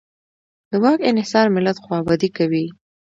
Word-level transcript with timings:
د 0.71 0.71
واک 0.83 0.99
انحصار 1.11 1.47
ملت 1.55 1.77
خوابدی 1.85 2.29
کوي. 2.37 2.65